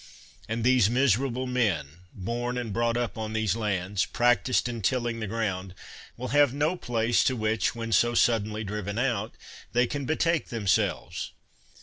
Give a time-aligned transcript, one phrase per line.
[0.49, 5.27] And these miserable men, bom and brought up on those lands, practised in tilling the
[5.27, 5.75] ground,
[6.17, 9.35] will have no place to which, when so suddenly driven out,
[9.73, 11.33] they can betake themselves.